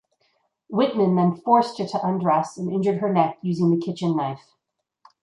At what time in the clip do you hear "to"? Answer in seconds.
1.85-2.03